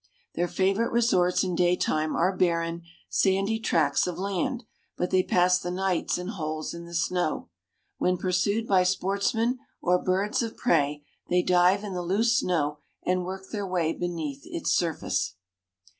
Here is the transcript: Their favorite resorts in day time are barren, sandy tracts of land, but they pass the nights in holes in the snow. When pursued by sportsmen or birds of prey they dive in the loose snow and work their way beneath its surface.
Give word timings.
Their 0.33 0.47
favorite 0.47 0.91
resorts 0.91 1.43
in 1.43 1.53
day 1.53 1.75
time 1.75 2.15
are 2.15 2.35
barren, 2.35 2.81
sandy 3.07 3.59
tracts 3.59 4.07
of 4.07 4.17
land, 4.17 4.63
but 4.97 5.11
they 5.11 5.21
pass 5.21 5.59
the 5.59 5.69
nights 5.69 6.17
in 6.17 6.29
holes 6.29 6.73
in 6.73 6.85
the 6.85 6.95
snow. 6.95 7.49
When 7.99 8.17
pursued 8.17 8.65
by 8.67 8.81
sportsmen 8.81 9.59
or 9.79 9.99
birds 10.01 10.41
of 10.41 10.57
prey 10.57 11.03
they 11.29 11.43
dive 11.43 11.83
in 11.83 11.93
the 11.93 12.01
loose 12.01 12.33
snow 12.35 12.79
and 13.05 13.25
work 13.25 13.51
their 13.51 13.67
way 13.67 13.93
beneath 13.93 14.41
its 14.45 14.71
surface. 14.71 15.35